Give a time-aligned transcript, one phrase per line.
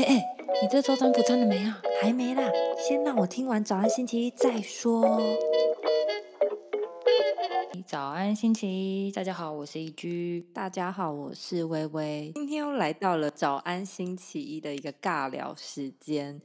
[0.00, 1.78] 哎哎，你这周占卜占了没啊？
[2.00, 5.20] 还没啦，先让我听完早安星期一再说。
[7.86, 10.48] 早安星期一，大家好，我是一居。
[10.54, 12.32] 大家好，我是微微。
[12.34, 16.40] 今天又来到了早安星期一的一个尬聊时间，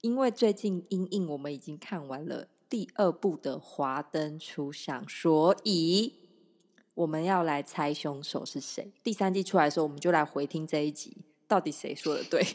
[0.00, 6.14] 因为最近英印我们已经看完了第二部的《华灯初上》，所以
[6.94, 8.90] 我们要来猜凶手是谁。
[9.02, 11.18] 第三季出来的时候，我们就来回听这一集，
[11.48, 12.46] 到底谁说的对？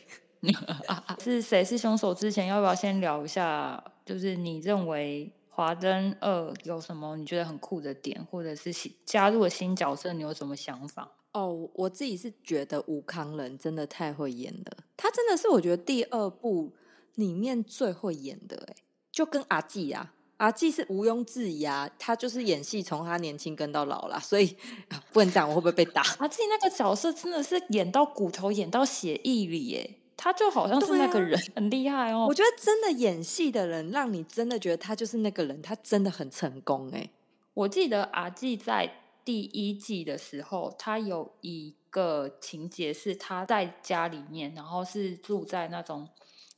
[1.19, 2.13] 是谁是凶手？
[2.13, 3.83] 之前要不要先聊一下？
[4.05, 11.09] 就是你认为《华灯二》有什么你觉得很酷的点，或者是新加入了新角色，你有什么想法？
[11.31, 16.73] 哦，我自己是觉得吴康仁真的太会演了，他真的是我觉得第二部
[17.15, 18.75] 里面最会演的，哎，
[19.11, 24.55] 就跟阿纪啊，阿纪是毋庸置疑啊，他就是演戏从他年轻跟到老啦，所以
[25.13, 26.01] 不能讲我会不会被打。
[26.19, 29.97] 阿纪那个角色真的是演到骨头，演到血液里，耶。
[30.15, 32.27] 他就好像是那个人，很厉害哦。
[32.29, 37.09] 我觉得真的演戏的人，让你真的觉得他就是那个人，他真的很成功哎。
[37.53, 38.89] 我记得阿纪在
[39.25, 46.07] 第一季的时候，他有一个情节是他在家里面，然后是住在那种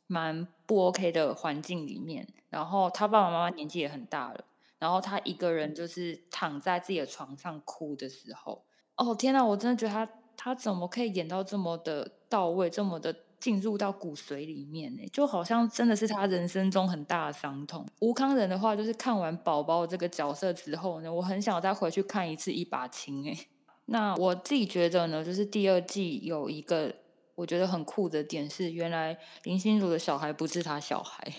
[0.08, 4.46] 蛮不 OK 的环境里面，然后他爸爸妈妈年纪也很大了，
[4.80, 8.64] 然后他一个人就是躺在自己的床上哭的时候，
[8.96, 13.16] 哦天哪，我真的觉得他他怎么可以演到这么的到位，这么的。
[13.38, 17.86] 进入到骨髓里面呢，就好像真的是他人生中很大的伤痛。
[18.00, 23.38] 吴康仁的话，就是看完宝宝这个角色之后呢，我很想再回去看一次一把青哎。
[23.88, 26.92] 那我自己觉得呢，就是第二季有一个
[27.36, 31.34] 我觉得很酷的点是，原来林心如的小孩不是他小孩。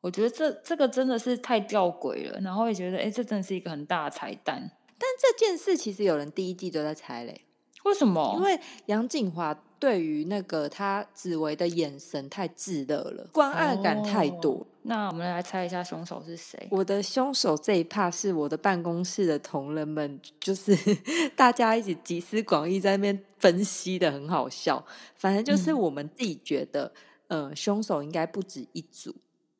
[0.00, 4.70] 我觉得这这个真的是太吊诡了，然后也觉得哎，这真的是一个很大的彩蛋。
[4.98, 7.42] 但这件事其实有人第一季都在猜嘞，
[7.84, 8.34] 为什么？
[8.36, 9.62] 因为杨景华。
[9.80, 14.66] 对于那个他紫薇的眼神太炙热了，关爱感太多。
[14.88, 16.66] 那我们来猜一下凶手是谁？
[16.70, 20.74] 我的凶手这一趴是我的办公室的同仁们，就是
[21.36, 24.82] 大家一起集思广益在那边分析的，很好笑。
[25.14, 26.90] 反正就是我们自己觉得，
[27.26, 29.14] 呃，凶手应该不止一组。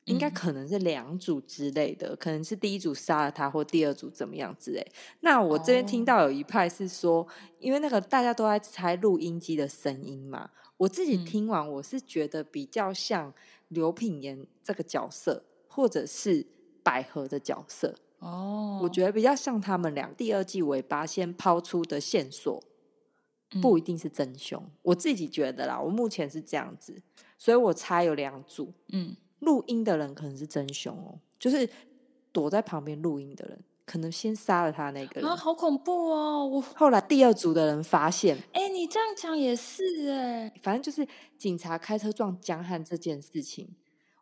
[0.09, 4.85] 应该可能是两组之类的，可能是第一组杀了他，或第二组怎么样之类。
[5.21, 7.27] 那我这边听到有一派是说，
[7.59, 13.33] 因为那个大家都在猜录音机的声音嘛，我自己听完我是觉得比较像
[13.69, 16.47] 刘品言这个角色，或者是
[16.83, 17.95] 百合的角色。
[18.19, 20.13] 哦，我觉得比较像他们俩。
[20.17, 22.61] 第二季尾巴先抛出的线索
[23.63, 27.01] 不一定是真凶，我自己觉得啦，我目前是这样子，
[27.37, 28.73] 所以我猜有两组。
[28.89, 29.17] 嗯。
[29.41, 31.69] 录音的人可能是真凶哦，就是
[32.33, 36.47] 躲在旁边录音的人，可能先杀了他那个人啊，好恐怖哦！
[36.47, 41.07] 我后来第二组的人发现，哎，你这样讲也是哎，反正就是
[41.37, 43.69] 警察开车撞江汉这件事情。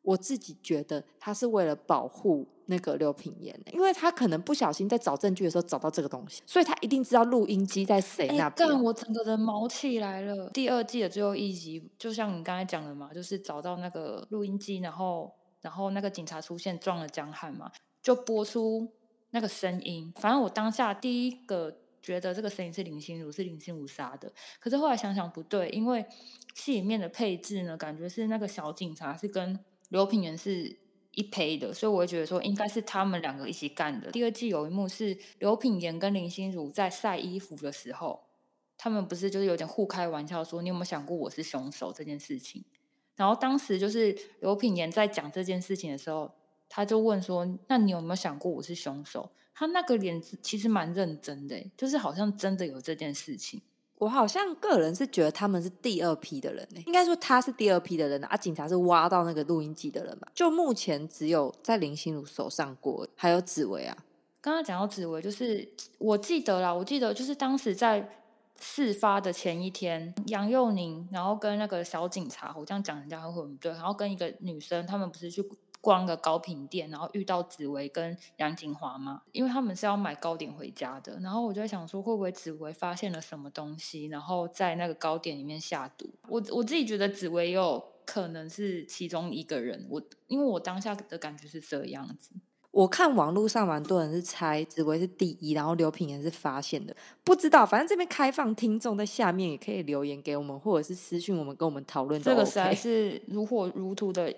[0.06, 8.68] 我自己觉得他是为了保护那个刘品言，因为他可能不小心在找证据的时候找到这个东西，所以他一定知道录音机在谁那边。
[8.68, 10.48] 干，我整个人毛起来了。
[10.50, 18.86] 第二季的最后一集，就像你刚才讲的嘛，就是找到那个录音机，然后然后那个警察出现撞了江汉嘛，就播出
[19.30, 20.12] 那个声音。
[20.14, 24.32] 反正我当下第一个觉得这个声音是林心如，是林心如杀的。
[24.60, 26.06] 可是后来想想不对，因为
[26.54, 29.58] 戏里面的配置呢，感觉是那个小警察是跟。
[29.90, 30.76] 刘品言是
[31.12, 34.10] 一胚的，所以我会觉得说应该是他们两个一起干的。
[34.10, 38.24] 第二季有一幕是刘品言跟林心如在晒衣服的时候，
[38.76, 42.64] 他们不是就是有点互开玩笑说你有没有想过我是凶手这件事情？
[43.14, 46.30] 然后当时就是刘品言在讲这件事情的时候，
[46.68, 53.62] 他就问说：“那你有没有想过我是凶手？”他那个脸其实蛮认真的，就是好像真的有这件事情。
[53.98, 58.36] 我好像个人是觉得他们是第二批的人呢，应该说他是第二批的人啊。
[58.36, 60.28] 警察是挖到那个录音机的人嘛？
[60.34, 63.96] 就目前只有在林心如手上过，还有紫薇啊。
[64.40, 65.66] 刚刚讲到紫薇，就是
[65.98, 68.08] 我记得啦，我记得就是当时在
[68.60, 75.42] 事发的前一天，杨佑宁然后跟那个小警察，我这样讲人家会不对，然后跟一个女生，他们不是去。
[75.86, 81.16] 逛个糕品店，然后遇到紫薇跟杨锦华嘛，因为他们是要买糕点回家的。
[81.20, 86.12] 然后我就在想说，会不会紫薇发现了什么东西，然后在那个糕点里面下毒？
[86.26, 89.86] 我我自己觉得紫薇有可能是其中一个人。
[89.88, 92.34] 我因为我当下的感觉是这样子。
[92.72, 96.96] 我看网络上蛮多人是猜紫薇是第一，然后刘品言是发现的。
[97.22, 102.20] 不知道，反正这边开放听众在下面也可以留言给我们，或者是私讯我们跟我们讨论。
[102.20, 104.34] 这个实在是如火如荼的。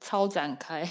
[0.00, 0.82] 超展开，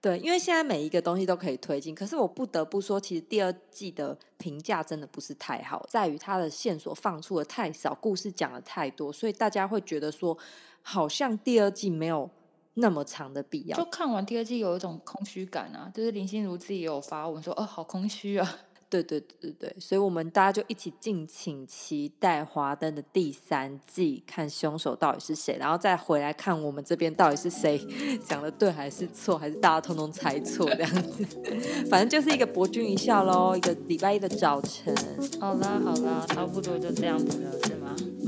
[0.00, 10.36] 对 对，因为现在每一个东西都可以推进，可是我不得不说，其实第二季的评价真的不是太好，在于它的线索放出的太少，故事讲的太多，所以大家会觉得说，
[10.82, 12.30] 好像第二季没有
[12.74, 13.76] 那么长的必要。
[13.76, 18.58] 就看完第二季有一种空虚感啊，就是林心如自己也有发文说，哦，好空虚啊。
[18.90, 27.78] 对对对对对，所以我们大家就一起敬请期待《华灯》的第三季，看凶手到底是谁，然后再回来看我们这边到底是谁
[28.24, 31.24] 讲的对还是错，还是大家通通猜错这样子。
[31.90, 34.94] 反正就是一个博君一笑喽，一个礼拜一的早晨。
[35.40, 37.50] 好啦好啦，差不多就这样子了，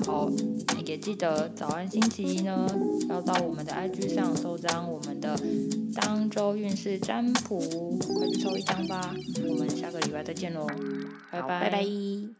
[0.07, 0.29] 好，
[0.87, 2.67] 也记得早安星期一呢，
[3.09, 5.39] 要到我们的 IG 上收张我们的
[5.95, 7.59] 当周运势占卜，
[7.99, 9.15] 快去抽一张吧。
[9.49, 10.67] 我们下个礼拜再见喽，
[11.31, 12.40] 拜拜拜拜。